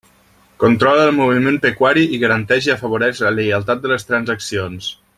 [0.63, 4.91] Controla el moviment pecuari i garanteix i afavoreix la lleialtat de les transaccions.